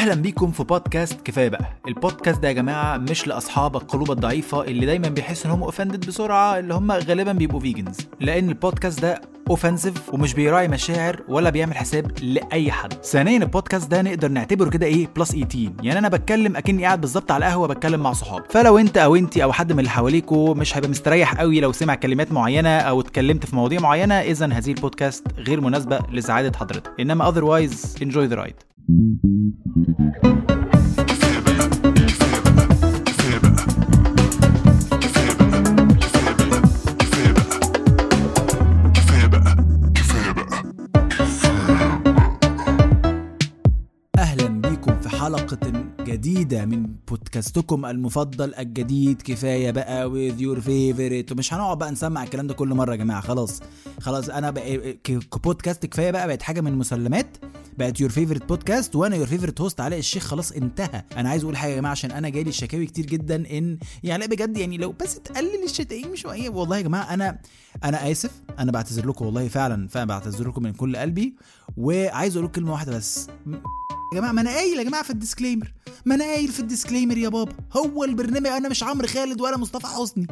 [0.00, 1.64] أهلا بيكم في بودكاست كفاية بقى.
[1.88, 6.58] البودكاست ده يا جماعة مش لأصحاب القلوب الضعيفة اللي دايما بيحسوا إن هم offended بسرعة
[6.58, 12.12] اللي هم غالبا بيبقوا vegans لأن البودكاست ده offensive ومش بيراعي مشاعر ولا بيعمل حساب
[12.22, 12.92] لأي حد.
[13.04, 17.30] ثانيا البودكاست ده نقدر نعتبره كده إيه plus 18 يعني أنا بتكلم أكني قاعد بالظبط
[17.30, 20.76] على القهوة بتكلم مع صحابي فلو أنت أو انت أو حد من اللي حواليكوا مش
[20.76, 25.26] هيبقى مستريح قوي لو سمع كلمات معينة أو اتكلمت في مواضيع معينة اذا هذه البودكاست
[25.38, 26.90] غير مناسبة لسعادة حضرتك.
[27.00, 28.70] إنما otherwise enjoy the ride.
[46.24, 49.22] جديدة من بودكاستكم المفضل الجديد.
[49.22, 51.32] كفاية بقى with your favorite.
[51.32, 53.20] ومش هنقعد بقى نسمع الكلام ده كل مرة يا جماعة.
[53.20, 53.60] خلاص.
[54.00, 57.36] خلاص أنا بقى ك- كبودكاست كفاية بقى بقت حاجة من المسلمات
[57.78, 60.22] بقت your favorite podcast وأنا your favorite host علاء الشيخ.
[60.26, 61.02] خلاص انتهى.
[61.16, 64.26] أنا عايز أقول حاجة يا جماعة عشان أنا جالي شكاوي كتير جدا إن يعني لا
[64.30, 66.48] بجد يعني لو بس تقلل الشتايم شوية.
[66.48, 67.38] والله يا جماعة أنا
[67.84, 68.30] أنا آسف.
[68.58, 69.88] أنا بعتذر لكم والله فعلا.
[69.88, 71.34] فعلا بعتذر لكم من كل قلبي.
[71.76, 73.26] وعايز أقول كلمة واحدة بس.
[74.12, 75.72] يا جماعة ما أنا قايل يا جماعة في ال disclaimer
[76.04, 77.52] ما أنا قايل في ال disclaimer يا بابا.
[77.76, 80.26] هو البرنامج أنا مش عمرو خالد ولا مصطفى حسني.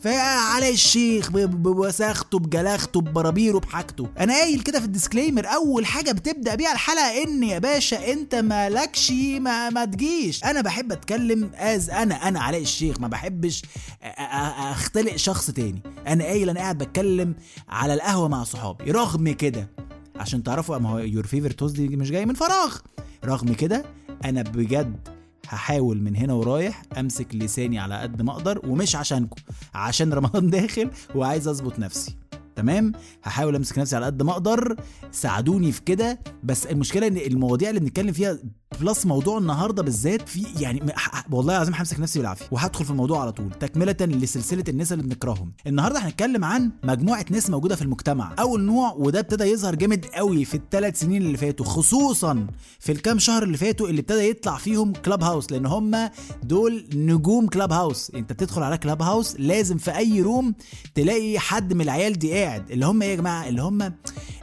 [0.00, 4.08] فعلاء الشيخ بوساخته بجلاخته ببرابيره بحاجته.
[4.18, 8.34] أنا قايل كده في ال disclaimer أول حاجة بتبدأ بيها الحلقة إن يا باشا أنت
[8.34, 10.44] مالكش ما, ما تجيش.
[10.44, 12.28] أنا بحب أتكلم as أنا.
[12.28, 13.62] أنا علاء الشيخ ما بحبش
[14.02, 15.82] أختلق شخص تاني.
[16.06, 17.34] أنا قايل أنا قاعد بتكلم
[17.68, 18.90] على القهوة مع صحابي.
[18.90, 19.70] رغم كده
[20.16, 22.76] عشان تعرفوا ما هو your favorite host دي مش جاي من فراغ.
[23.24, 23.84] رغم كده
[24.24, 25.08] أنا بجد
[25.48, 29.36] هحاول من هنا ورايح أمسك لساني على قد ما أقدر ومش عشانكم
[29.74, 32.16] عشان رمضان داخل وعايز أظبط نفسي.
[32.56, 34.76] تمام؟ هحاول أمسك نفسي على قد ما أقدر
[35.10, 38.38] ساعدوني في كده بس المشكلة إن المواضيع اللي بنتكلم فيها
[38.80, 40.92] plus موضوع النهارده بالذات في يعني
[41.30, 42.46] والله العظيم همسك نفسي بالعافية.
[42.50, 45.52] وهدخل في الموضوع على طول تكملة لسلسلة الناس اللي بنكرههم.
[45.66, 48.34] النهارده هنتكلم عن مجموعة ناس موجودة في المجتمع.
[48.38, 52.46] أول نوع وده ابتدى يظهر جامد قوي في الثلاث سنين اللي فاتوا خصوصا
[52.80, 56.10] في الكام شهر اللي فاتوا اللي ابتدى يطلع فيهم Clubhouse لأن هم
[56.42, 60.54] دول نجوم Clubhouse أنت بتدخل على Clubhouse لازم في أي room
[60.94, 62.70] تلاقي حد من العيال دي قاعد.
[62.70, 63.92] اللي هم إيه يا جماعة؟ اللي هم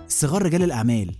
[0.07, 1.15] صغار رجال الأعمال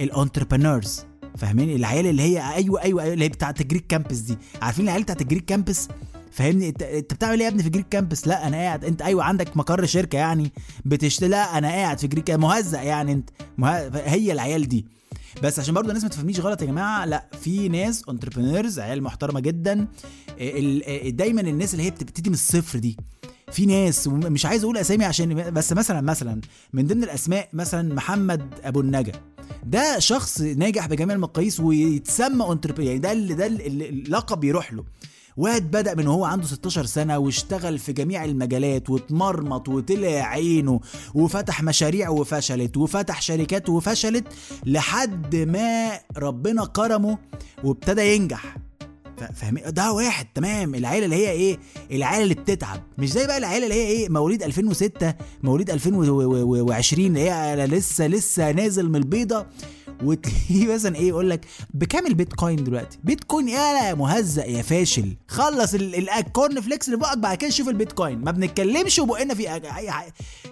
[0.00, 1.04] ال entrepreneurs
[1.38, 4.38] فاهمين؟ العيال اللي هي أيوه أيوه, أيوة اللي هي بتاعت ال Greek Campus دي.
[4.62, 5.88] عارفين العيال بتاعت ال Greek Campus
[6.32, 9.56] فاهمني؟ انت بتعمل إيه يا ابني في Greek Campus لا أنا قاعد انت أيوه عندك
[9.56, 10.52] مقر شركة يعني
[10.84, 13.30] بتشتري لا أنا قاعد في Greek مهزأ يعني انت.
[13.58, 13.90] مه...
[14.04, 14.86] هي العيال دي.
[15.42, 19.40] بس عشان برضه الناس ما تفهمنيش غلط يا جماعة لا في ناس entrepreneurs عيال محترمة
[19.40, 19.86] جدا.
[21.06, 22.96] دايما الناس اللي هي بتبتدي من الصفر دي.
[23.54, 26.40] في ناس مش عايز أقول اسامي عشان بس مثلا مثلا
[26.72, 29.12] من ضمن الأسماء مثلا محمد أبو النجا.
[29.64, 34.84] ده شخص ناجح بجميع المقاييس ويتسمى entrepreneur يعني ده اللي ده اللقب يروح له.
[35.36, 40.80] واد بدأ من وهو عنده 16 سنة واشتغل في جميع المجالات واتمرمط وطلع عينه
[41.14, 44.24] وفتح مشاريع وفشلت وفتح شركات وفشلت
[44.66, 47.18] لحد ما ربنا كرمه
[47.64, 48.56] وابتدى ينجح.
[49.32, 50.74] فاهمين؟ ده واحد تمام.
[50.74, 51.58] العيال اللي هي إيه؟
[51.90, 52.80] العيال اللي بتتعب.
[52.98, 58.50] مش زي بقى العيال اللي هي إيه؟ مواليد 2006 مواليد 2020 اللي هي لسه لسه
[58.52, 59.46] نازل من البيضة.
[60.04, 61.40] وتلاقيه مثلا إيه؟ يقول لك
[61.74, 65.16] بكام البيتكوين دلوقتي؟ بيتكوين يا مهزأ يا فاشل.
[65.28, 68.18] خلص ال- ال- ال corn flakes اللي بقك بعد كده شوف البيتكوين.
[68.18, 69.90] ما بنتكلمش وبقنا في أي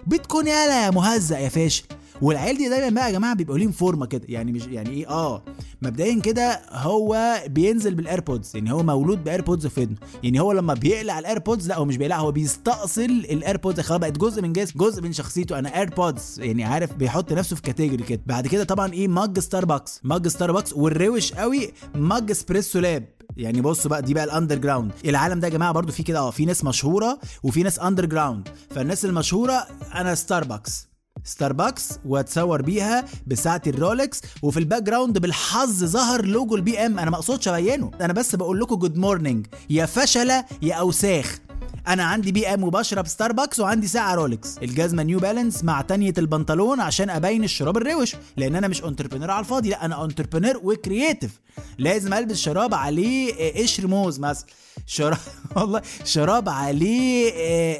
[0.07, 1.83] بيتكوين يا مهزأ يا فاشل.
[2.21, 4.21] والعيال دي دايما بقى يا جماعة بيبقوا ليهم فورمة كده.
[4.29, 5.43] يعني مش يعني إيه آه
[5.81, 10.51] مبدئيا كده هو بينزل بال AirPods يعني هو مولود ب AirPods في ودنه يعني هو
[10.51, 14.41] لما بيقلع ال AirPods لا هو مش بيقلع هو بيستأصل ال AirPods خلاص بقت جزء
[14.41, 15.59] من جسم جزء من شخصيته.
[15.59, 18.21] أنا AirPods يعني عارف بيحط نفسه في category كده.
[18.25, 23.05] بعد كده طبعا إيه mug Starbucks mug Starbucks والروش قوي mug Espresso Lab
[23.37, 26.31] يعني بصوا بقى دي بقى ال underground العالم ده يا جماعة برضو في كده آه
[26.31, 30.87] في ناس مشهورة وفي ناس underground فالناس المشهورة أنا Starbucks
[31.23, 36.99] Starbucks واتصور بيها بساعة ال Rolex وفي ال background بالحظ ظهر logo ال BM.
[36.99, 41.39] أنا ما أقصدش أبينه أنا بس بقول لكم good morning يا فشلة يا أوساخ.
[41.87, 44.57] أنا عندي BM وبشرب ستاربكس وعندي ساعة Rolex.
[44.57, 49.39] الجزمه New Balance مع تانية البنطلون عشان ابين الشراب الروش لأن أنا مش entrepreneur على
[49.39, 51.39] الفاضي لا أنا entrepreneur و creative.
[51.77, 54.45] لازم البس شراب عليه آه، قشر موز مثلا.
[54.87, 55.17] شراب
[55.55, 57.77] والله شراب عليه آه،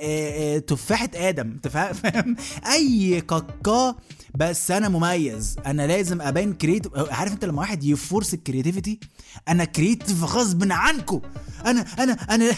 [0.56, 1.58] آه، تفاحة آدم.
[1.64, 2.36] فا- فاهم؟
[2.74, 3.96] أي كاكا
[4.36, 5.56] بس أنا مميز.
[5.66, 9.00] أنا لازم ابان creative عارف أنت لما واحد ي force ال creativity
[9.48, 11.22] أنا creative غصب عنكم
[11.66, 12.52] أنا أنا أنا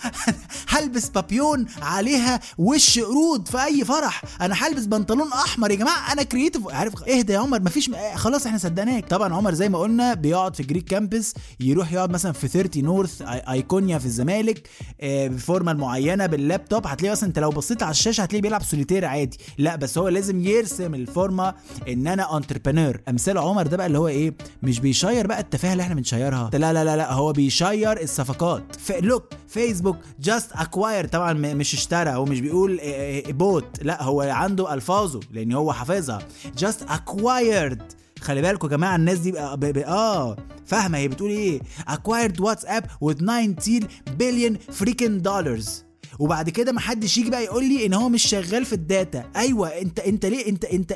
[0.68, 4.22] هلبس بابيون عليها وش قرود في أي فرح.
[4.40, 6.12] أنا هلبس بنطلون أحمر يا جماعة.
[6.12, 9.08] أنا creative عارف اهدى يا عمر؟ مفيش خلاص إحنا صدقناك.
[9.08, 13.22] طبعا عمر زي ما قلنا بيقعد في Greek Campus يروح يقعد مثلا في 30 North
[13.22, 14.68] ايكونيا في الزمالك
[15.00, 19.38] آه، بفورمة معينة باللابتوب هتلاقي مثلا أنت لو بصيت على الشاشة هتلاقيه بيلعب سوليتير عادي.
[19.58, 21.54] لا بس هو لازم يرسم الفورمة
[21.88, 25.82] إن أنا entrepreneur أمثال عمر ده بقى اللي هو إيه؟ مش بيشير بقى التفاهة اللي
[25.82, 26.50] إحنا بنشيرها.
[26.52, 28.62] لا لا لا لا هو بيشير الصفقات.
[29.00, 32.80] look فيسبوك just acquire طبعا مش اشترى هو مش بيقول
[33.28, 36.18] bought لا هو عنده ألفاظه لأن هو حافظها.
[36.58, 37.82] just acquired
[38.20, 41.60] خلي بالكم يا جماعة الناس دي بقى, بقى, بقى آه فاهمة هي بتقول إيه؟
[41.90, 43.86] Acquired واتساب with 19
[44.20, 45.87] billion freaking dollars.
[46.18, 49.30] وبعد كده ما حدش يجي بقى يقول لي إن هو مش شغال في ال data.
[49.36, 50.94] أيوه أنت أنت ليه أنت أنت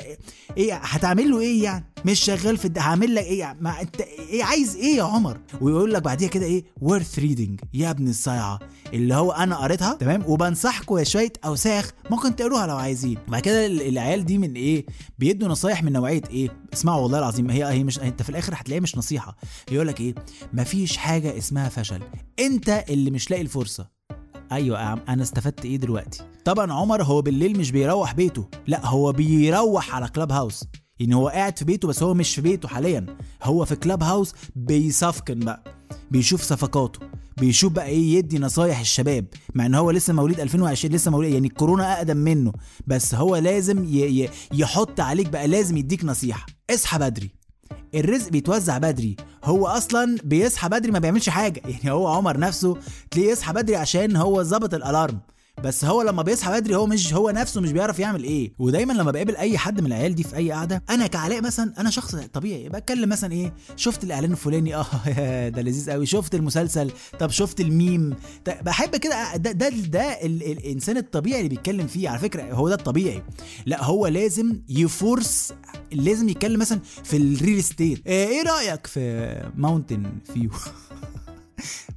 [0.57, 3.81] إيه هتعمل له إيه يعني؟ مش شغال في ال data هعمل لك إيه يعني؟ ما
[3.81, 7.65] أنت إيه عايز إيه يا عمر؟ ويقول لك بعديها كده إيه worth reading.
[7.73, 8.59] يا ابن الصيعة.
[8.93, 13.17] اللي هو أنا قريتها تمام؟ وبنصحكم يا شوية أوساخ ممكن تقروها لو عايزين.
[13.27, 14.85] بعد كده ال- العيال دي من إيه
[15.19, 18.81] بيدوا نصايح من نوعية إيه؟ اسمعوا والله العظيم هي هي مش أنت في الآخر هتلاقيها
[18.81, 19.37] مش نصيحة.
[19.71, 20.15] يقول لك إيه
[20.53, 21.99] مفيش حاجة اسمها فشل.
[22.39, 24.02] أنت اللي مش لاقي الفرصة.
[24.53, 28.45] أيوه يا عم أنا استفدت إيه دلوقتي؟ طبعا عمر هو بالليل مش بيروح بيته.
[28.67, 30.63] لا هو بيروح على كلاب هاوس
[30.99, 33.05] يعني هو قاعد في بيته بس هو مش في بيته حاليا.
[33.43, 35.63] هو في كلاب هاوس بيصفقن بقى
[36.11, 36.99] بيشوف صفقاته
[37.37, 39.25] بيشوف بقى إيه يدي نصايح الشباب.
[39.55, 42.53] مع إن هو لسه مواليد 2020 لسه مواليد يعني الكورونا أقدم منه.
[42.87, 43.85] بس هو لازم
[44.53, 46.45] يحط عليك بقى لازم يديك نصيحة.
[46.69, 47.42] اصحى بدري.
[47.95, 49.15] الرزق بيتوزع بدري.
[49.43, 51.61] هو أصلا بيصحى بدري ما بيعملش حاجة.
[51.65, 52.77] يعني هو عمر نفسه
[53.11, 55.19] تلاقيه يصحى بدري عشان هو ظبط الألارم.
[55.63, 58.53] بس هو لما بيصحى بدري هو مش هو نفسه مش بيعرف يعمل إيه.
[58.59, 61.89] ودايما لما بقابل أي حد من العيال دي في أي قعدة أنا كعلاء مثلا أنا
[61.89, 64.75] شخص طبيعي بتكلم مثلا إيه شفت الإعلان الفلاني؟
[65.17, 68.15] آه ده لذيذ قوي شفت المسلسل؟ طب شفت الميم؟
[68.61, 72.75] بحب كده ده ده, ده ال الإنسان الطبيعي اللي بيتكلم فيه على فكرة هو ده
[72.75, 73.23] الطبيعي.
[73.65, 75.53] لا هو لازم ي force
[75.91, 80.49] لازم يتكلم مثلا في ال real estate إيه رأيك في Mountain View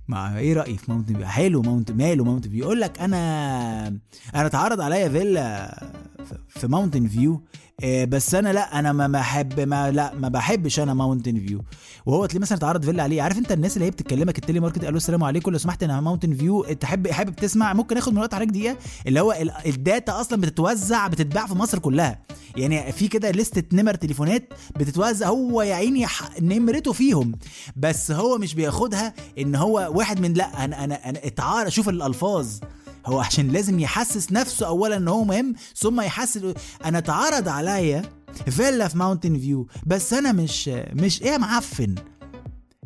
[0.09, 3.87] مع إيه رايي في Mountain View حلو Mountain ماله Mountain View يقول لك أنا
[4.35, 5.75] أنا اتعرض عليا فيلا
[6.49, 7.43] في Mountain View
[7.85, 11.63] آه، بس أنا لا أنا ما بحب ما لا ما بحبش أنا Mountain View
[12.07, 13.23] وهو تلاقيه مثلا اتعرض فيلا عليه.
[13.23, 16.35] عارف أنت الناس اللي هي بتكلمك ال telemarket قالوا السلام عليكم لو سمحت أنا Mountain
[16.35, 18.77] View تحب حابب تسمع؟ ممكن آخد من وقت حضرتك دقيقة؟
[19.07, 22.19] اللي هو ال- ال data أصلا بتتوزع بتتباع في مصر كلها.
[22.57, 26.07] يعني في كده لستة نمر تليفونات بتتوزع هو يا عيني
[26.41, 27.33] نمرته فيهم.
[27.77, 32.49] بس هو مش بياخدها إن هو واحد من لأ أنا أنا أنا اتعار شوف الألفاظ.
[33.07, 36.55] هو عشان لازم يحسس نفسه اولا إن هو مهم ثم يحسس
[36.85, 38.03] أنا اتعرض عليا
[38.51, 41.95] فيلا في Mountain View بس أنا مش مش إيه معفن؟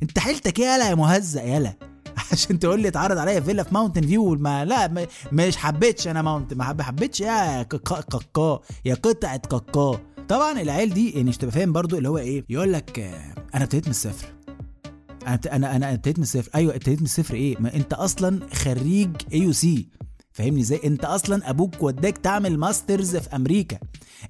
[0.03, 1.90] أنت حيلتك إيه يالا يا مهزأ يالا.
[2.33, 6.57] عشان تقول لي اتعرض عليا فيلا في Mountain View ما لا مش حبيتش أنا Mountain
[6.57, 11.73] ما حب- حبيتش يا كاكا يا قطعة كاكا طبعا العيال دي يعني مش تبقى فاهم
[11.73, 14.27] برضو اللي هو إيه يقول لك آه، أنا ابتديت من الصفر.
[15.27, 16.51] أنا أنا أنا ابتديت من الصفر.
[16.55, 19.89] أيوه ابتديت من الصفر إيه؟ ما أنت أصلا خريج AUC
[20.33, 23.79] فاهمني إزاي؟ أنت أصلا أبوك وداك تعمل masters في أمريكا.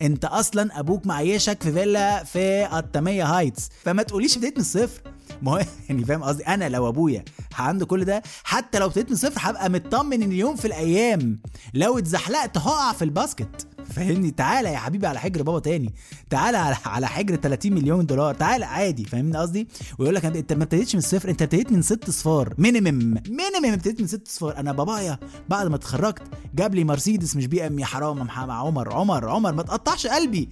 [0.03, 5.01] أنت أصلا أبوك معيشك في فيلا في القطامية هايتس فما تقوليش ابتديت من الصفر.
[5.43, 7.25] ما هو يعني فاهم قصدي؟ أنا لو أبويا
[7.59, 11.39] عنده كل ده حتى لو ابتديت من الصفر هبقى مطمن إن يوم في الأيام
[11.75, 13.67] لو اتزحلقت هقع في ال basket.
[13.91, 15.95] فاهمني؟ تعالى يا حبيبي على حجر بابا تاني.
[16.31, 18.35] تعالى على على حجر 30 مليون دولار.
[18.35, 22.11] تعالى عادي فاهمني قصدي؟ ويقول لك انت ما ابتديتش من الصفر أنت ابتديت من ست
[22.11, 22.55] صفار.
[22.59, 24.57] minimum minimum ابتديت من ست صفار.
[24.57, 25.19] أنا بابايا
[25.49, 26.23] بعد ما اتخرجت
[26.55, 29.53] جاب لي مرسيدس مش بي ام يا حرام يا عمر عمر عمر.
[29.53, 30.49] ما تقطعش قلبي.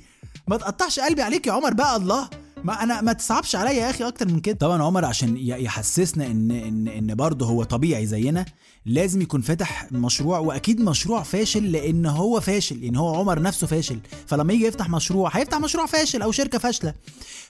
[0.48, 2.28] ما تقطعش قلبي عليك يا عمر بقى الله.
[2.64, 4.56] ما أنا ما تصعبش عليا يا أخي أكتر من كده.
[4.56, 8.44] طبعا عمر عشان يحسسنا إن إن إن برضه هو طبيعي زينا
[8.86, 13.98] لازم يكون فاتح مشروع وأكيد مشروع فاشل لأن هو فاشل يعني هو عمر نفسه فاشل.
[14.26, 16.94] فلما يجي يفتح مشروع هيفتح مشروع فاشل أو شركة فاشلة.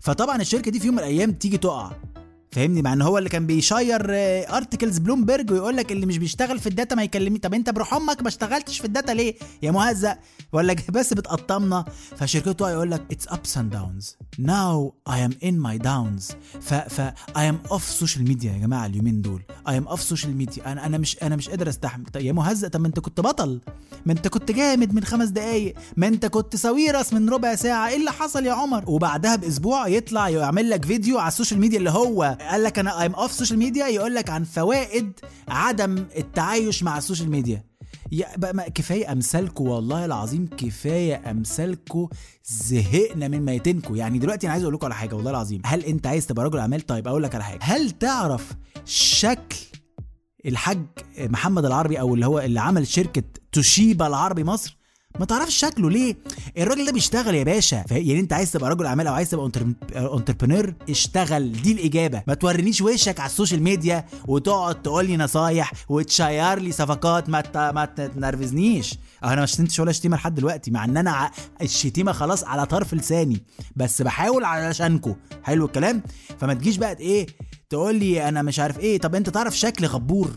[0.01, 1.93] فطبعا الشركة دي في يوم من الأيام تيجي تقع.
[2.51, 4.07] فاهمني؟ مع إن هو اللي كان بيشير
[4.57, 7.39] articles Bloomberg ويقول لك اللي مش بيشتغل في ال data ما يكلمني.
[7.39, 10.19] طب أنت بروح أمك ما اشتغلتش في ال data ليه؟ يا مهزأ.
[10.53, 11.85] ولا بس بتقطمنا.
[12.17, 16.29] فشركته يقول لك it's ups and downs now I am in my downs
[16.61, 17.01] ف ف
[17.37, 19.43] I am off social media يا جماعة اليومين دول.
[19.69, 22.05] I am off social media أنا أنا مش أنا مش قادر أستحمل.
[22.07, 23.61] طب يا مهزأ طب ما أنت كنت بطل.
[24.07, 25.75] ما أنت كنت جامد من خمس دقايق.
[25.97, 27.89] ما أنت كنت ساويرس من ربع ساعة.
[27.89, 31.79] إيه اللي حصل يا عمر؟ وبعدها بأسبوع يطلع يعمل لك فيديو على ال social media
[31.79, 35.13] اللي هو قال لك أنا I'm off social media يقول لك عن فوائد
[35.49, 37.65] عدم التعايش مع ال social media.
[38.13, 42.09] يا بقى كفاية امثالكم والله العظيم كفاية امثالكم
[42.45, 45.63] زهقنا من ميتينكم يعني دلوقتي أنا عايز أقول لكم على حاجة والله العظيم.
[45.65, 47.59] هل أنت عايز تبقى رجل أعمال؟ طيب أقول لك على حاجة.
[47.63, 48.53] هل تعرف
[48.85, 49.57] شكل
[50.47, 50.79] الحاج
[51.19, 54.78] محمد العربي أو اللي هو اللي عمل شركة توشيبا العربي مصر؟
[55.17, 56.17] ما تعرفش شكله ليه؟
[56.59, 57.85] الراجل ده بيشتغل يا باشا.
[57.91, 59.51] يعني انت عايز تبقى رجل اعمال أو عايز تبقى
[59.97, 61.53] entrepreneur اشتغل.
[61.53, 62.23] دي الإجابة.
[62.27, 67.41] ما تورينيش وشك على ال social media وتقعد تقول لي نصايح وتشير لي صفقات ما
[67.41, 71.31] ت- ما تنرفزنيش أنا ما شتمتش ولا شتيمه لحد دلوقتي مع ان أنا ع-
[71.63, 73.43] الشتيمة خلاص على طرف لساني.
[73.77, 75.15] بس بحاول علشانكو.
[75.43, 76.03] حلو الكلام؟
[76.41, 77.27] فما تجيش بقى إيه
[77.71, 78.99] تقول لي أنا مش عارف إيه.
[78.99, 80.31] طب انت تعرف شكل غبور؟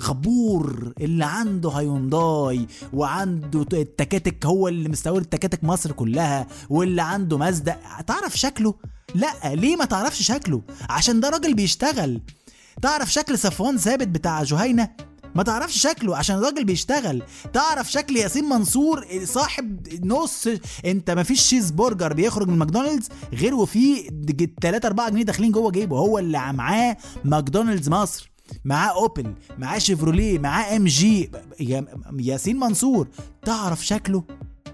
[0.00, 7.76] غبور اللي عنده هيونداي وعنده التكاتك هو اللي مستورد تكاتك مصر كلها واللي عنده مازدا
[8.06, 8.74] تعرف شكله؟
[9.14, 12.20] لا ليه ما تعرفش شكله؟ عشان ده راجل بيشتغل.
[12.82, 14.90] تعرف شكل صفوان ثابت بتاع جهينة؟
[15.34, 17.22] ما تعرفش شكله عشان الراجل بيشتغل.
[17.52, 20.48] تعرف شكل ياسين منصور صاحب نص
[20.84, 24.10] انت ما فيش شيز برجر بيخرج من ماكدونالدز غير وفي
[24.62, 25.98] 3 4 جنيه داخلين جوه جيبه.
[25.98, 28.30] هو اللي معاه ماكدونالدز مصر.
[28.64, 31.30] معاه اوبل معاه شيفروليه معاه MG
[31.60, 31.86] يا-
[32.20, 33.08] ياسين منصور.
[33.44, 34.24] تعرف شكله؟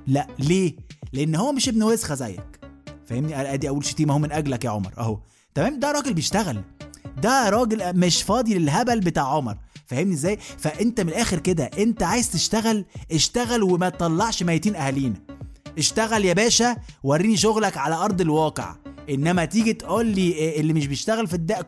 [0.06, 0.76] لا ليه؟
[1.12, 2.60] لأن هو مش ابن وسخة زيك.
[3.06, 5.18] فاهمني؟ أدي اول شتيمة أهو من أجلك يا عمر أهو.
[5.54, 6.62] تمام؟ ده راجل بيشتغل.
[7.22, 9.56] ده راجل مش فاضي للهبل بتاع عمر.
[9.86, 15.22] فاهمني إزاي؟ فأنت من الآخر كده أنت عايز تشتغل اشتغل وما تطلعش ميتين أهالينا.
[15.78, 18.76] اشتغل يا باشا وريني شغلك على أرض الواقع.
[19.10, 21.66] إنما تيجي تقول لي إيه اللي مش بيشتغل في الدق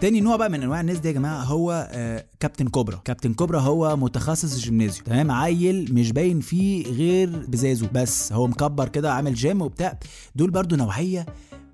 [0.00, 3.00] تاني نوع بقى من أنواع الناس دي يا جماعة هو آه كابتن كوبرا.
[3.04, 8.32] كابتن كوبرا هو متخصص الجيمنازيوم تمام؟ عيل مش باين فيه غير بزازه بس.
[8.32, 9.98] هو مكبر كده عامل جيم وبتاع.
[10.34, 11.26] دول برضو نوعية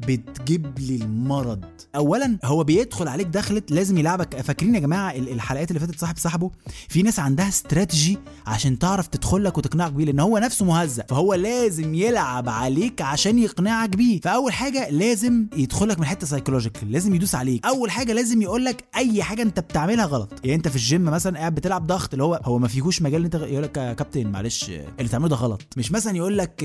[0.09, 1.65] بتجيب لي المرض.
[1.97, 4.41] اولا هو بيدخل عليك دخلت لازم يلعبك.
[4.41, 6.51] فاكرين يا جماعة ال- الحلقات اللي فاتت صاحب صاحبه؟
[6.89, 11.05] في ناس عندها استراتيجي عشان تعرف تدخل لك وتقنعك بيه لأن هو نفسه مهزأ.
[11.09, 14.21] فهو لازم يلعب عليك عشان يقنعك بيه.
[14.21, 17.67] فأول حاجة لازم يدخلك من حتة psychological لازم يدوس عليك.
[17.67, 20.33] أول حاجة لازم يقول لك أي حاجة أنت بتعملها غلط.
[20.45, 23.25] يعني أنت في الجيم مثلا قاعد بتلعب ضغط اللي هو هو ما فيهوش مجال إن
[23.25, 25.63] أنت يقول لك يا كابتن معلش اللي بتعمله ده غلط.
[25.77, 26.65] مش مثلا يقول لك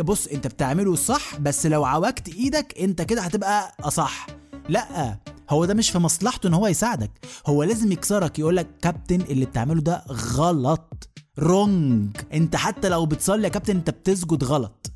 [0.00, 4.26] بص أنت بتعمله صح بس لو عوجت إيدك انت كده هتبقى أصح.
[4.68, 5.16] لا
[5.50, 7.10] هو ده مش في مصلحته إن هو يساعدك.
[7.46, 11.08] هو لازم يكسرك يقول لك كابتن اللي بتعمله ده غلط.
[11.38, 14.92] wrong انت حتى لو بتصلي يا كابتن انت بتسجد غلط.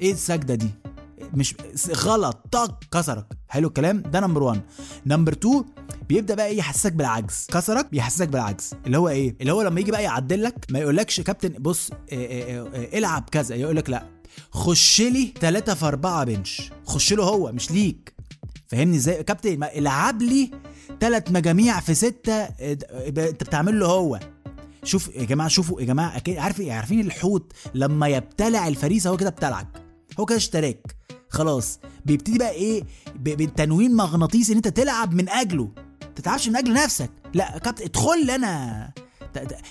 [0.00, 0.70] إيه السجدة دي؟
[1.34, 1.54] مش
[1.96, 2.46] غلط.
[2.52, 2.84] طق.
[2.92, 3.26] كسرك.
[3.48, 4.02] حلو الكلام.
[4.02, 4.60] ده number 1
[5.06, 5.64] number 2
[6.08, 7.46] بيبدأ بقى إيه يحسسك بالعجز.
[7.52, 8.70] كسرك بيحسسك بالعجز.
[8.86, 11.94] اللي هو إيه؟ اللي هو لما يجي بقى يعدل لك ما يقولكش كابتن بص آه
[12.12, 13.54] آه آه العب كذا.
[13.54, 14.06] يقول لك لأ.
[14.50, 18.14] خش لي 3 في 4 بنش خش له هو مش ليك.
[18.68, 20.50] فاهمني إزاي؟ كابتن العب لي
[21.00, 24.20] ثلاث مجاميع في ستة انت بتعمل له هو.
[24.84, 29.28] شوف يا جماعة شوفوا يا جماعة أكيد عارف عارفين الحوت؟ لما يبتلع الفريسه هو كده
[29.28, 29.66] ابتلعك
[30.20, 30.96] هو كده اشتراك.
[31.34, 31.78] خلاص.
[32.06, 32.84] بيبتدي بقى إيه؟
[33.16, 35.64] بالتنويم مغناطيسي إن أنت تلعب من أجله.
[36.02, 37.10] ما تتعبش من أجل نفسك.
[37.34, 38.90] لا كابتن ادخل لي أنا.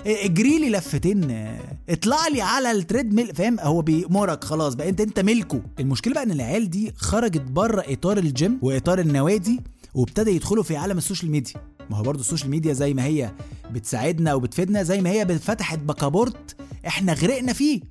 [0.05, 1.47] اجري لي لفتين.
[1.89, 5.61] اطلع لي على ال treadmill فاهم؟ هو بيأمرك خلاص بقى انت أنت ملكه.
[5.79, 9.61] المشكلة بقى إن العيال دي خرجت بره إطار الجيم وإطار النوادي
[9.93, 11.53] وابتدى يدخلوا في عالم ال social media.
[11.89, 13.31] ما هو برضه ال social media زي ما هي
[13.71, 16.55] بتساعدنا وبتفيدنا زي ما هي فتحت بكابورت
[16.87, 17.81] إحنا غرقنا فيه.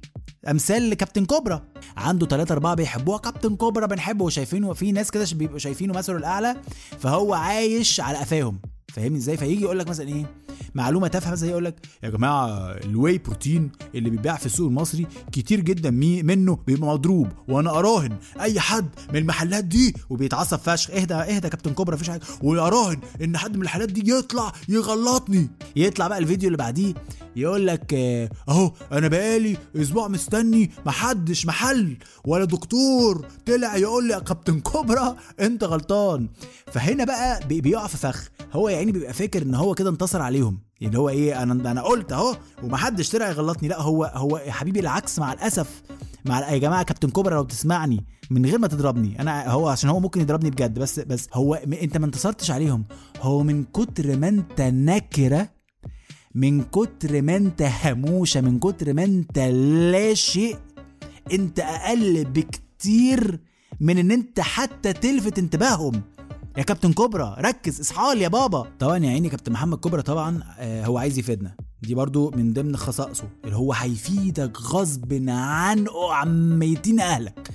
[0.51, 1.63] أمثال الكابتن كوبرا.
[1.97, 3.19] عنده ثلاثة أربعة بيحبوها.
[3.19, 6.57] كابتن كوبرا بنحبه وشايفينه في ناس كده بيبقوا شايفينه مثله الأعلى
[6.99, 8.59] فهو عايش على قفاهم.
[8.93, 10.27] فاهمني إزاي؟ فيجي يقول لك مثلا إيه؟
[10.75, 15.07] معلومة تافهة مثلا يقول لك يا جماعة ال whey protein اللي بيتباع في السوق المصري
[15.33, 20.91] كتير جدا منه بيبقى مضروب وأنا أراهن أي حد من المحلات دي وبيتعصب فشخ.
[20.91, 22.21] اهدى اهدى كابتن كوبرا مفيش حاجة.
[22.43, 25.49] واراهن إن حد من المحلات دي يطلع يغلطني.
[25.77, 26.95] يطلع بقى الفيديو اللي بعديه
[27.37, 33.27] يقول لك آه، أهو أنا بقالي أسبوع مستني محدش محل ولا دكتور.
[33.47, 36.29] طلع يقول لي يا كابتن كوبرا أنت غلطان.
[36.73, 38.29] فهنا بقى بي- بيقع في فخ.
[38.53, 40.59] هو يا عيني بيبقى فاكر إن هو كده انتصر عليهم.
[40.83, 43.69] يعني هو إيه أنا أنا قلت أهو ومحدش طلع يغلطني.
[43.69, 45.83] لا هو هو يا حبيبي العكس مع الأسف
[46.25, 50.01] مع يا جماعة كابتن كوبرا لو بتسمعني من غير ما تضربني أنا هو عشان هو
[50.01, 52.85] ممكن يضربني بجد بس بس هو أنت ما انتصرتش عليهم.
[53.21, 55.49] هو من كتر ما أنت نكرة
[56.35, 59.39] من كتر ما أنت هموشه من كتر ما أنت
[59.93, 60.57] لا شيء
[61.33, 63.41] أنت أقل بكتير
[63.81, 66.03] من إن أنت حتى تلفت انتباههم.
[66.57, 68.67] يا كابتن كوبرا ركز اصحى لي يا بابا.
[68.79, 71.55] طبعا يا عيني كابتن محمد كوبرا طبعا آه، هو عايز يفيدنا.
[71.83, 77.51] دي برضو من ضمن خصائصه اللي هو هيفيدك غصب عن عن ميتين أهلك.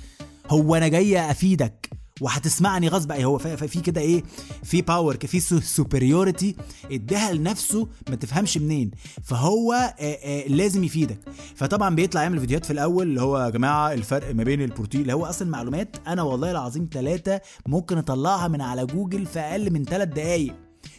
[0.50, 1.87] هو أنا جاي أفيدك.
[2.20, 4.22] وهتسمعني غصب إيه هو في كده إيه؟
[4.62, 6.56] في power في superiority
[6.92, 8.90] اداها لنفسه ما تفهمش منين.
[9.22, 11.18] فهو آآ آآ لازم يفيدك.
[11.54, 15.12] فطبعا بيطلع يعمل فيديوهات في الأول اللي هو يا جماعة الفرق ما بين البروتين اللي
[15.12, 19.84] هو أصلا معلومات أنا والله العظيم ثلاثة ممكن أطلعها من على جوجل في أقل من
[19.84, 20.54] ثلاث دقايق.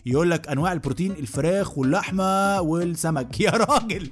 [0.05, 3.39] يقول لك أنواع البروتين الفراخ واللحمة والسمك.
[3.41, 4.11] يا راجل!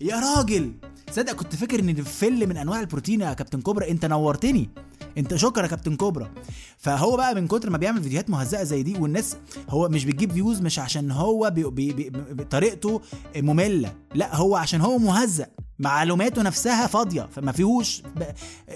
[0.00, 0.72] يا راجل!
[1.10, 4.70] صدق كنت فاكر إن الفول من أنواع البروتين يا كابتن كوبرا؟ أنت نورتني.
[5.18, 6.30] انت شكرا يا كابتن كوبرا.
[6.78, 9.36] فهو بقى من كتر ما بيعمل فيديوهات مهزأه زي دي والناس
[9.68, 13.00] هو مش بتجيب views مش عشان هو بي بي بي طريقته
[13.36, 15.46] مملة لا هو عشان هو مهزأ
[15.78, 18.02] معلوماته نفسها فاضية فما فيهوش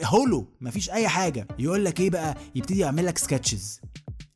[0.04, 1.48] هولو ما فيش أي حاجة.
[1.58, 3.80] يقول لك إيه بقى؟ يبتدي يعمل لك sketches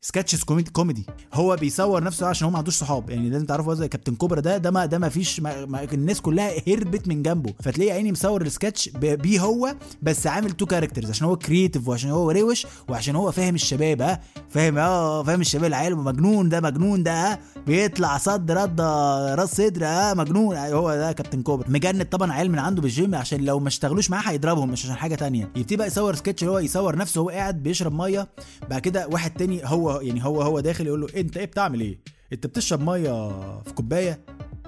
[0.01, 0.43] sketches
[0.73, 1.05] كوميدي.
[1.33, 3.09] هو بيصور نفسه عشان هو ما عندوش صحاب.
[3.09, 6.21] يعني لازم تعرفوا زي كابتن كوبرا ده ده ما ده ما فيش ما ما الناس
[6.21, 7.53] كلها هربت من جنبه.
[7.63, 12.31] فتلاقي عيني مصور السكتش بيه هو بس عامل two characters عشان هو creative وعشان هو
[12.31, 14.21] روش وعشان هو فاهم الشباب ها.
[14.49, 15.97] فاهم آه فاهم الشباب العيال.
[15.97, 17.39] مجنون ده مجنون ده ها.
[17.67, 20.13] بيطلع صدر راس صدر ها.
[20.13, 20.55] مجنون.
[20.55, 21.69] هو ده كابتن كوبرا.
[21.69, 25.15] مجند طبعا عيال من عنده بالجيم عشان لو ما اشتغلوش معاه هيضربهم مش عشان حاجة
[25.15, 25.51] تانية.
[25.55, 28.27] يبتدي بقى يصور سكتش اللي هو يصور نفسه وهو قاعد بيشرب مية.
[28.69, 31.99] بعد كده واحد تاني هو يعني هو هو داخل يقول له أنت إيه بتعمل إيه؟
[32.33, 33.29] أنت بتشرب مية
[33.61, 34.19] في كوباية؟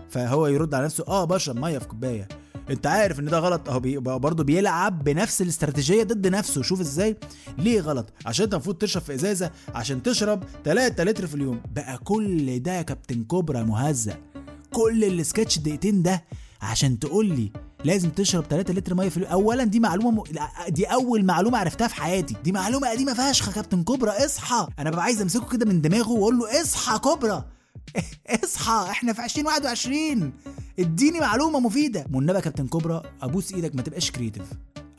[0.10, 2.28] فهو يرد على نفسه آه بشرب مية في كوباية.
[2.70, 6.62] أنت عارف إن ده غلط؟ اهو بي برضه بيلعب بنفس الاستراتيجية ضد نفسه.
[6.62, 7.18] شوف إزاي.
[7.58, 11.62] ليه غلط؟ عشان أنت المفروض تشرب في إزازة عشان تشرب 3 لتر في اليوم.
[11.76, 14.18] بقى كل ده يا كابتن كوبرا مهزأ.
[14.74, 16.24] كل السكتش دقيقتين ده
[16.62, 17.52] عشان تقول لي
[17.84, 20.24] لازم تشرب 3 لتر مية في اليوم اولا دي معلومة م...
[20.70, 22.36] دي أول معلومة عرفتها في حياتي.
[22.44, 24.68] دي معلومة قديمة فشخ يا كابتن كوبرا اصحى.
[24.80, 27.46] أنا ببقى عايز أمسكه كده من دماغه وأقول له اصحى كوبرا.
[28.44, 30.34] اصحى إحنا في 2021
[30.80, 32.06] اديني معلومة مفيدة.
[32.14, 34.46] والنبي يا كابتن كوبرا أبوس إيدك ما تبقاش creative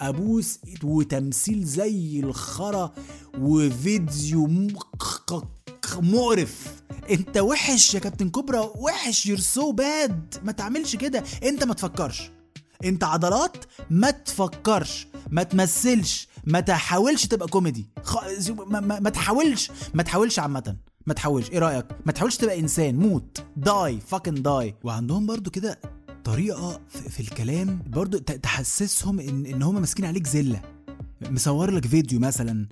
[0.00, 2.92] أبوس وتمثيل زي الخرا
[3.38, 6.82] وفيديو مقرف.
[7.10, 11.22] أنت وحش يا كابتن كوبرا وحش you're so bad ما تعملش كده.
[11.42, 12.30] أنت ما تفكرش.
[12.84, 13.56] انت عضلات
[13.90, 17.86] ما تفكرش ما تمثلش ما تحاولش تبقى كوميدي.
[18.02, 18.16] خ...
[18.50, 20.76] ما, ما, ما تحاولش ما تحاولش عامة.
[21.06, 21.50] ما تحاولش.
[21.50, 22.96] إيه رأيك؟ ما تحاولش تبقى انسان.
[22.96, 23.44] موت.
[23.56, 24.74] die fucking die.
[24.84, 25.78] وعندهم برضو كده
[26.24, 30.62] طريقة في, الكلام برضو تحسسهم ان إن هم ماسكين عليك زله
[31.30, 32.66] مصور لك فيديو مثلا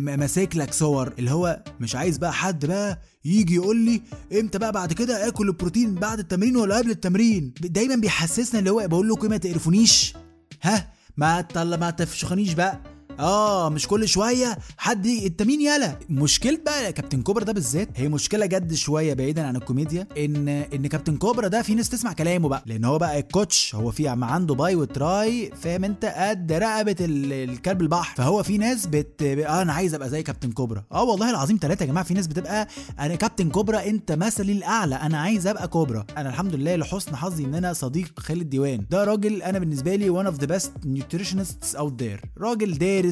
[0.00, 4.02] ماسك لك صور اللي هو مش عايز بقى حد بقى يجي يقول لي
[4.40, 8.88] إمتى بقى بعد كده آكل البروتين بعد التمرين ولا قبل التمرين؟ دايما بيحسسنا اللي هو
[8.88, 10.14] بقول لكم ما تقرفونيش.
[10.62, 12.80] ها؟ ما طل ما تفشخنيش بقى.
[13.20, 18.08] آه مش كل شوية حد انت مين يالا مشكلة بقى كابتن كوبرا ده بالذات هي
[18.08, 22.48] مشكلة جد شوية بعيدا عن الكوميديا ان إن كابتن كوبرا ده في ناس تسمع كلامه
[22.48, 26.52] بقى لأن هو بقى ال coach هو في عنده bi و tri فاهم أنت؟ قد
[26.52, 28.16] رقبة الكلب البحر.
[28.16, 30.84] فهو في ناس بت آه أنا عايز أبقى زي كابتن كوبرا.
[30.92, 32.68] آه والله العظيم ثلاثة يا جماعة في ناس بتبقى
[33.00, 36.04] أنا كابتن كوبرا أنت مثلي الأعلى أنا عايز أبقى كوبرا.
[36.16, 38.86] أنا الحمد لله لحسن حظي إن أنا صديق خالد ديوان.
[38.90, 42.26] ده راجل أنا بالنسبة لي one of the best nutritionists out there.
[42.38, 43.09] راجل دارس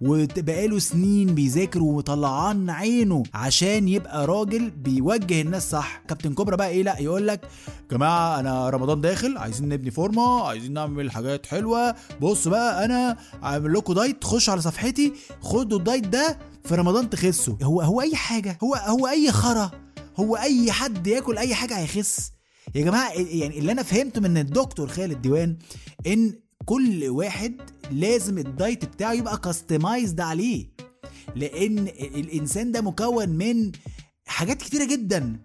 [0.00, 6.02] وبقاله سنين بيذاكر ومطلعان عينه عشان يبقى راجل بيوجه الناس صح.
[6.08, 7.40] كابتن كوبرا بقى إيه؟ لا يقول لك
[7.90, 11.94] جماعة أنا رمضان داخل عايزين نبني فورمة عايزين نعمل حاجات حلوة.
[12.20, 17.10] بص بقى أنا عامل لكم دايت خش على صفحتي خدوا ال diet ده في رمضان
[17.10, 17.54] تخسوا.
[17.62, 19.70] هو هو أي حاجة هو هو أي خرا
[20.16, 22.30] هو أي حد ياكل أي حاجة هيخس.
[22.74, 25.56] يا جماعة يعني اللي أنا فهمته من الدكتور خالد ديوان
[26.06, 26.34] إن
[26.66, 27.56] كل واحد
[27.90, 30.66] لازم ال diet بتاعه يبقى customized عليه.
[31.36, 33.72] لأن الإنسان ده مكون من
[34.26, 35.36] حاجات كتيرة جدا.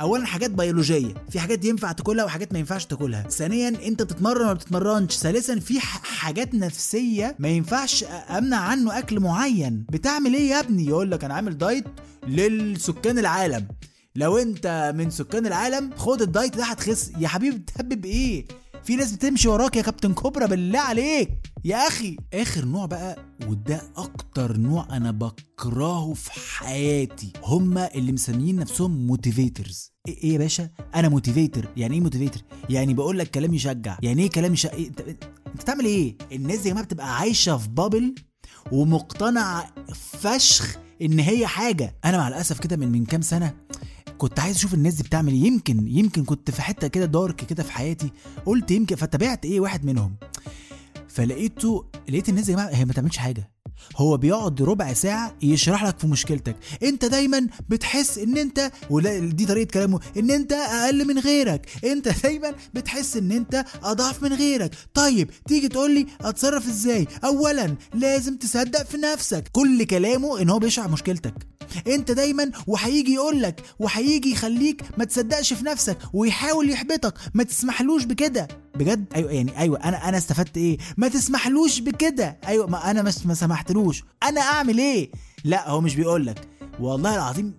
[0.00, 1.14] اولا حاجات بيولوجية.
[1.30, 3.22] في حاجات ينفع تاكلها وحاجات ما ينفعش تاكلها.
[3.28, 5.16] ثانيا أنت بتتمرن ولا بتتمرنش.
[5.16, 9.86] ثالثا في حاجات نفسية ما ينفعش أمنع عنه أكل معين.
[9.90, 11.84] بتعمل إيه يا ابني؟ يقول لك أنا عامل diet
[12.26, 13.68] للسكان العالم.
[14.16, 17.10] لو أنت من سكان العالم خد ال diet ده هتخس.
[17.18, 18.46] يا حبيبي بتهبب إيه
[18.84, 21.30] في ناس بتمشي وراك يا كابتن كوبرا بالله عليك.
[21.64, 22.16] يا أخي.
[22.34, 23.16] آخر نوع بقى
[23.48, 27.32] وده أكتر نوع أنا بكرهه في حياتي.
[27.44, 33.18] هما اللي مسميين نفسهم motivators إيه يا باشا؟ أنا motivator يعني إيه motivator يعني بقول
[33.18, 33.98] لك كلام يشجع.
[34.02, 35.00] يعني إيه كلام يشجع إيه؟ أنت
[35.60, 38.14] بتعمل إيه؟ الناس دي يا جماعة بتبقى عايشة في bubble
[38.72, 41.96] ومقتنعة فشخ إن هي حاجة.
[42.04, 43.54] أنا مع الأسف كده من من كام سنة
[44.28, 45.42] كنت عايز أشوف الناس دي بتعمل إيه.
[45.42, 48.10] يمكن يمكن كنت في حتة كده دارك كده في حياتي.
[48.46, 50.16] قلت يمكن فتابعت إيه واحد منهم؟
[51.08, 53.53] فلقيته لقيت الناس يا جماعة هي ما تعملش حاجة.
[53.96, 56.56] هو بيقعد ربع ساعة يشرح لك في مشكلتك.
[56.82, 61.66] انت دايما بتحس ان انت ولا دي طريقة كلامه ان انت أقل من غيرك.
[61.84, 64.74] انت دايما بتحس ان انت أضعف من غيرك.
[64.94, 69.48] طيب تيجي تقول لي اتصرف إزاي؟ اولا لازم تصدق في نفسك.
[69.52, 71.34] كل كلامه ان هو بيشرح مشكلتك.
[71.86, 77.14] انت دايما وهيجي يقول لك وهيجي يخليك ما تصدقش في نفسك ويحاول يحبطك.
[77.34, 78.48] ما تسمحلوش بكده.
[78.74, 82.38] بجد؟ أيوه يعني أيوه أنا أنا استفدت إيه؟ ما تسمحلوش بكده.
[82.46, 83.34] أيوه ما أنا مش ما
[83.68, 84.04] سمحتلوش.
[84.22, 85.10] أنا أعمل إيه؟
[85.44, 86.48] لا هو مش بيقول لك
[86.80, 87.54] والله العظيم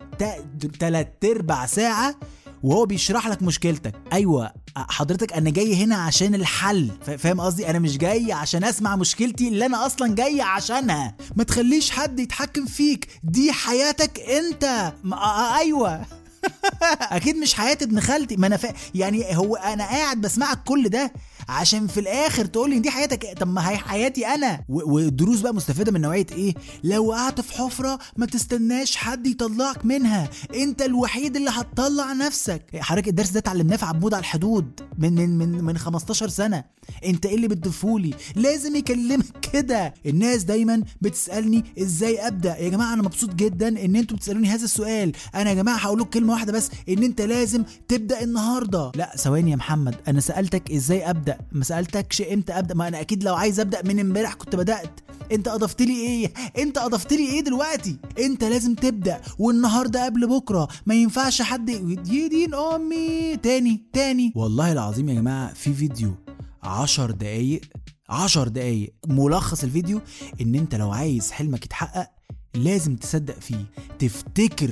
[0.79, 2.15] تلات ارباع ساعة
[2.63, 3.95] وهو بيشرح لك مشكلتك.
[4.13, 6.91] أيوه حضرتك أنا جاي هنا عشان الحل.
[7.05, 11.15] فا- فاهم قصدي؟ أنا مش جاي عشان أسمع مشكلتي اللي أنا أصلا جاي عشانها.
[11.35, 13.07] ما تخليش حد يتحكم فيك.
[13.23, 14.93] دي حياتك أنت.
[15.59, 16.01] أيوه.
[17.17, 18.35] أكيد مش حياة ابن خالتي.
[18.35, 18.73] ما أنا فا...
[18.95, 21.11] يعني هو أنا قاعد بسمعك كل ده.
[21.49, 23.33] عشان في الآخر تقول لي دي حياتك.
[23.39, 24.63] طب ما هي حياتي أنا.
[24.69, 26.53] والدروس بقى مستفادة من نوعية إيه؟
[26.83, 30.29] لو وقعت في حفرة ما تستناش حد يطلعك منها.
[30.55, 32.63] أنت الوحيد اللي هتطلع نفسك.
[32.79, 36.63] حضرتك الدرس ده اتعلمناه في عبود على الحدود من من من من 15 سنة.
[37.05, 39.93] انت إيه اللي بتضيفولي لازم يكلمك كده.
[40.05, 42.57] الناس دايما بتسألني إزاي أبدأ.
[42.57, 45.11] يا جماعة أنا مبسوط جدا إن أنتوا بتسألوني هذا السؤال.
[45.35, 48.91] أنا يا جماعة هقول لك كلمة واحدة بس إن انت لازم تبدأ النهارده.
[48.95, 49.95] لا ثواني يا محمد.
[50.07, 51.37] أنا سألتك إزاي أبدأ.
[51.51, 52.75] ما سألتكش إمتى أبدأ.
[52.75, 54.99] ما أنا أكيد لو عايز أبدأ من امبارح كنت بدأت.
[55.31, 59.21] انت أضفت لي إيه؟ انت أضفت لي إيه دلوقتي؟ انت لازم تبدأ.
[59.39, 60.67] والنهاردة قبل بكرة.
[60.85, 61.69] ما ينفعش حد
[62.09, 63.37] يدين أمي.
[63.37, 64.33] تاني تاني.
[64.35, 66.24] والله العظيم يا جماعة في فيديو
[66.65, 67.61] عشر دقايق
[68.09, 70.01] عشر دقايق ملخص الفيديو
[70.41, 72.07] إن أنت لو عايز حلمك يتحقق
[72.55, 73.65] لازم تصدق فيه.
[73.99, 74.71] تفتكر؟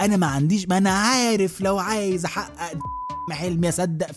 [0.00, 2.78] أنا ما عنديش ما أنا عارف لو عايز أحقق
[3.30, 4.10] حلمي اصدق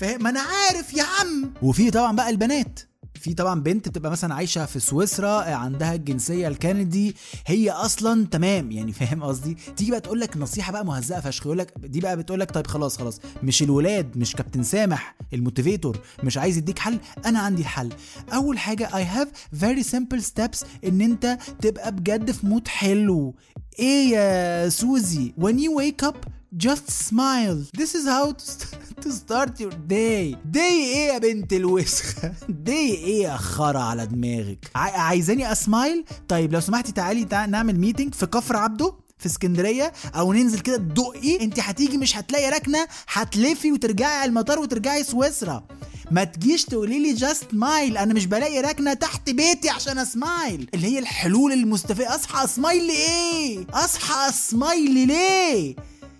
[0.00, 1.54] فاهم؟ ما أنا عارف يا عم.
[1.62, 2.80] وفي طبعا بقى البنات.
[3.24, 8.92] في طبعا بنت بتبقى مثلا عايشة في سويسرا عندها الجنسية الكندي هي أصلا تمام يعني
[8.98, 12.40] فاهم قصدي؟ تيجي بقى تقول لك نصيحة بقى مهزأه فشخ يقول لك دي بقى بتقول
[12.40, 16.98] لك طيب خلاص خلاص مش الولاد مش كابتن سامح ال motivator مش عايز يديك حل
[17.26, 17.92] أنا عندي الحل.
[18.32, 23.34] أول حاجة I have very simple steps إن أنت تبقى بجد في mood حلو.
[23.78, 26.16] إيه يا سوزي؟ When you wake up
[26.56, 27.58] just smile.
[27.76, 28.66] This is how to,
[29.04, 30.36] to start your day.
[30.54, 32.32] Day إيه يا بنت الوسخة؟
[32.66, 38.14] day إيه يا خرا على دماغك؟ عايزاني أسمايل؟ طيب لو سمحتي تعالي تع- نعمل meeting
[38.14, 41.44] في كفر عبده في اسكندرية أو ننزل كده تدقي.
[41.44, 45.64] أنت هتيجي مش هتلاقي ركنة هتلفي وترجعي على المطار وترجعي سويسرا.
[46.10, 50.68] ما تجيش تقولي لي just smile أنا مش بلاقي ركنة تحت بيتي عشان أسمايل.
[50.74, 52.14] اللي هي الحلول المستفزة.
[52.14, 55.74] أصحى أ smile إيه أصحى أ smile ليه؟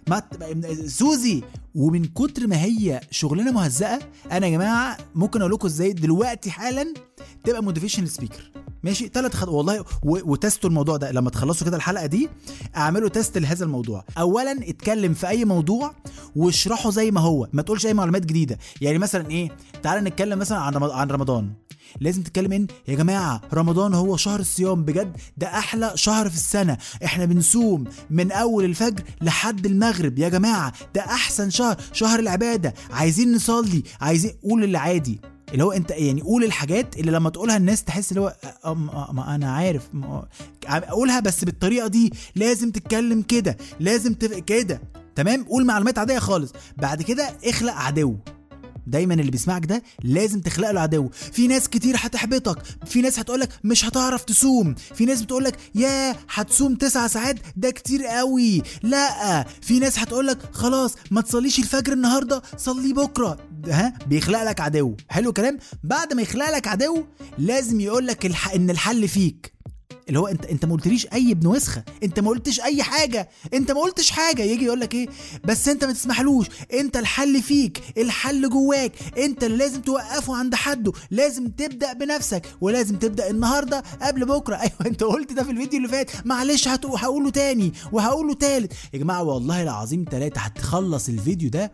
[0.08, 0.22] ما
[0.86, 1.42] سوزي
[1.74, 3.98] ومن كتر ما هي شغلانة مهزأة
[4.32, 6.94] أنا يا جماعة ممكن أقول لكم إزاي دلوقتي حالا
[7.44, 8.50] تبقى motivation speaker
[8.82, 9.84] ماشي؟ ثلاث خطوات والله و...
[10.02, 11.12] وتستوا الموضوع ده.
[11.12, 12.28] لما تخلصوا كده الحلقة دي
[12.76, 14.04] اعملوا test لهذا الموضوع.
[14.18, 15.94] اولا اتكلم في أي موضوع
[16.36, 17.48] واشرحه زي ما هو.
[17.52, 18.58] ما تقولش أي معلومات جديدة.
[18.80, 19.48] يعني مثلا إيه؟
[19.82, 21.52] تعال نتكلم مثلا عن رمضان.
[22.00, 26.78] لازم تتكلم ان يا جماعة رمضان هو شهر الصيام بجد ده أحلى شهر في السنة.
[27.04, 30.18] إحنا بنصوم من أول الفجر لحد المغرب.
[30.18, 32.74] يا جماعة ده أحسن شهر شهر العبادة.
[32.90, 35.20] عايزين نصلي عايزين قول اللي عادي
[35.52, 38.36] اللي هو أنت يعني قول الحاجات اللي لما تقولها الناس تحس اللي هو
[39.12, 40.24] ما, أنا عارف ما
[40.90, 42.12] قولها بس بالطريقة دي.
[42.34, 44.80] لازم تتكلم كده لازم تبقى كده.
[45.14, 46.52] تمام؟ قول معلومات عادية خالص.
[46.76, 48.16] بعد كده اخلق عدو.
[48.86, 53.48] دايما اللي بيسمعك ده لازم تخلق له عدو في ناس كتير هتحبطك في ناس هتقولك
[53.64, 58.62] مش هتعرف تصوم في ناس بتقولك يا هتصوم تسع ساعات ده كتير قوي.
[58.82, 63.38] لا في ناس هتقولك خلاص ما تصليش الفجر النهارده صلي بكرة.
[63.68, 67.04] ها؟ بيخلق لك عدو حلو كلام بعد ما يخلق لك عدو
[67.38, 68.54] لازم يقولك الح...
[68.54, 69.53] إن الحل فيك.
[70.08, 73.28] اللي هو انت انت ما قلتليش أي ابن وسخه انت ما قلتش أي حاجة.
[73.54, 74.42] انت ما قلتش حاجة.
[74.42, 75.08] يجي يقول لك إيه؟
[75.44, 76.46] بس انت ما تسمحلوش.
[76.72, 77.80] انت الحل فيك.
[77.98, 78.92] الحل جواك.
[79.18, 80.92] انت اللي لازم توقفه عند حده.
[81.10, 82.46] لازم تبدأ بنفسك.
[82.60, 84.56] ولازم تبدأ النهارده قبل بكرة.
[84.64, 86.10] أيوه أنت قلت ده في الفيديو اللي فات.
[86.26, 87.72] معلش هقوله تاني.
[87.92, 88.72] وهقوله تالت.
[88.94, 91.72] يا جماعة والله العظيم ثلاثة هتخلص الفيديو ده.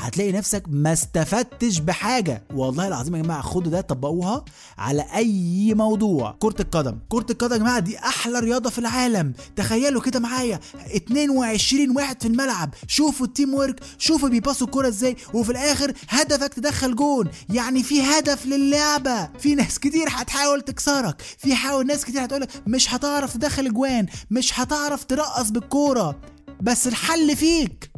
[0.00, 2.42] هتلاقي نفسك ما استفدتش بحاجة.
[2.54, 4.44] والله العظيم يا جماعة خدوا ده طبقوها
[4.78, 6.36] على أي موضوع.
[6.38, 6.98] كرة القدم.
[7.08, 9.32] كرة القدم يا جماعة دي أحلى رياضة في العالم.
[9.56, 10.60] تخيلوا كده معايا
[10.96, 12.74] 22 واحد في الملعب.
[12.86, 17.28] شوفوا ال teamwork شوفوا بيباصوا الكرة إزاي وفي الآخر هدفك تدخل جون.
[17.48, 19.26] يعني في هدف للعبة.
[19.38, 21.22] في ناس كتير هتحاول تكسرك.
[21.38, 26.20] في حاول ناس كتير هتقولك مش هتعرف تدخل اجوان مش هتعرف ترقص بالكورة.
[26.62, 27.90] بس الحل فيك.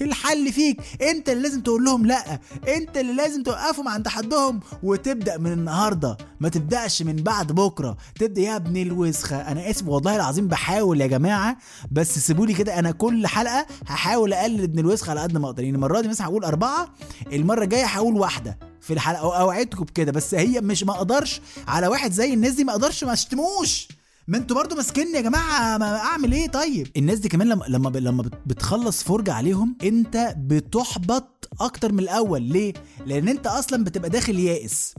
[0.00, 0.80] الحل فيك.
[1.02, 2.40] انت اللي لازم تقول لهم لا.
[2.76, 6.16] انت اللي لازم توقفهم عند حدهم وتبدأ من النهارده.
[6.40, 7.96] ما تبدأش من بعد بكرة.
[8.20, 9.36] تبدأ يا ابن الوسخة.
[9.36, 11.56] أنا آسف والله العظيم بحاول يا جماعة
[11.90, 12.78] بس سيبولي كده.
[12.78, 15.62] أنا كل حلقة هحاول اقلل ابن الوسخة على قد ما أقدر.
[15.62, 16.88] يعني المرة دي مثلا هقول أربعة
[17.32, 19.40] المرة الجاية هقول واحدة في الحلقة.
[19.40, 20.12] أوعدكم بكده.
[20.12, 23.88] بس هي مش ما أقدرش على واحد زي الناس دي ما أقدرش ما أشتموش.
[24.28, 26.88] ما أنتوا برضو ماسكيني يا جماعة ما أعمل إيه؟ طيب.
[26.96, 32.42] الناس دي كمان لما لما لما بتخلص فرجة عليهم أنت بتحبط أكتر من الأول.
[32.42, 32.72] ليه؟
[33.06, 34.94] لأن أنت أصلا بتبقى داخل يائس.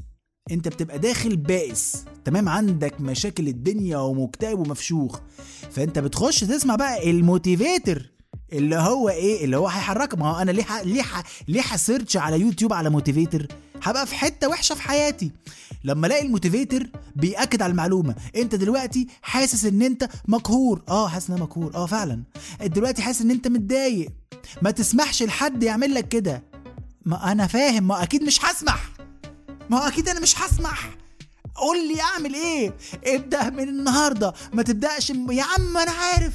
[0.52, 2.06] أنت بتبقى داخل بائس.
[2.26, 5.20] تمام؟ عندك مشاكل الدنيا ومكتئب ومفشوخ.
[5.72, 8.12] فأنت بتخش تسمع بقى ال motivator
[8.54, 10.18] اللي هو إيه؟ اللي هو هيحركك.
[10.18, 10.82] ما هو أنا ليه ح...
[10.82, 11.24] ليه ح...
[11.48, 13.48] ليه ه search على يوتيوب على motivator؟
[13.84, 15.32] هبقى في حتة وحشة في حياتي.
[15.84, 18.16] لما الاقي الموتيفيتر بيأكد على المعلومة.
[18.36, 20.82] انت دلوقتي حاسس ان انت مقهور.
[20.90, 21.76] آه حاسس ان أنا مقهور.
[21.76, 22.24] آه فعلا.
[22.62, 24.10] دلوقتي حاسس ان انت متضايق.
[24.62, 26.44] ما تسمحش لحد يعمل لك كده.
[27.06, 27.88] ما أنا فاهم.
[27.88, 28.90] ما أكيد مش هسمح.
[29.70, 30.90] ما أكيد أنا مش هسمح.
[31.56, 32.74] قول لي اعمل إيه؟
[33.06, 34.34] ابدأ من النهارده.
[34.54, 36.34] ما تبدأش يا عم أنا عارف.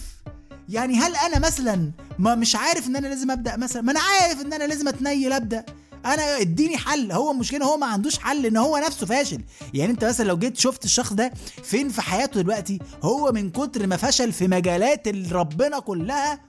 [0.68, 4.40] يعني هل أنا مثلا ما مش عارف ان أنا لازم أبدأ مثلا؟ ما أنا عارف
[4.40, 5.64] ان أنا لازم اتنيل أبدأ.
[6.06, 7.12] أنا اديني حل.
[7.12, 9.40] هو المشكلة هو ما عندوش حل إن هو نفسه فاشل.
[9.74, 13.86] يعني أنت مثلا لو جيت شفت الشخص ده فين في حياته دلوقتي هو من كتر
[13.86, 16.40] ما فشل في مجالات ربنا كلها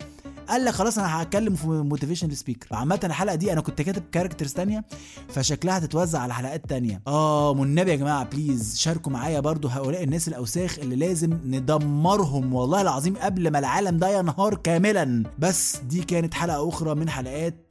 [0.50, 4.54] قال لك خلاص أنا هتكلم في motivation speaker عامة الحلقة دي أنا كنت كاتب characters
[4.54, 4.86] تانية
[5.30, 7.02] فشكلها هتتوزع على حلقات تانية.
[7.08, 12.82] آه والنبي يا جماعة please شاركوا معايا برضو هؤلاء الناس الأوساخ اللي لازم ندمرهم والله
[12.82, 15.24] العظيم قبل ما العالم ده ينهار كاملا.
[15.40, 17.65] بس دي كانت حلقة أخرى من حلقات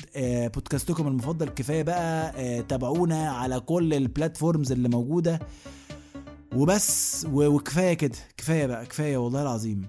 [0.49, 5.41] بودكاستكم المفضل كفاية بقى آه تابعونا على كل ال platforms اللي موجودة.
[6.57, 9.87] وبس وكفاية كده كفاية بقى كفاية والله العظيم.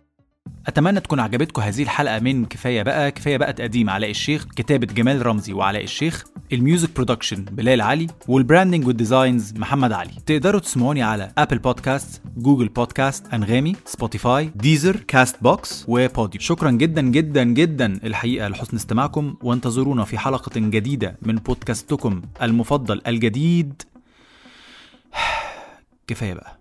[0.67, 3.11] أتمنى تكون عجبتكم هذه الحلقة من كفاية بقى.
[3.11, 6.23] كفاية بقى تقديم علاء الشيخ كتابة جمال رمزي وعلاء الشيخ
[6.53, 10.11] ال music production بلال علي وال branding وال designs محمد علي.
[10.25, 17.43] تقدروا تسمعوني على Apple Podcasts Google Podcasts أنغامي Spotify Deezer Castbox وبوديو شكرا جدا جدا
[17.43, 23.81] جدا الحقيقة لحسن استماعكم وانتظرونا في حلقة جديدة من بودكاستكم المفضل الجديد.
[26.07, 26.54] كفاية بقى.